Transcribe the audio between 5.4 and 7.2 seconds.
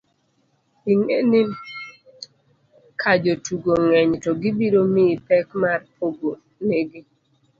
mar pogo nigi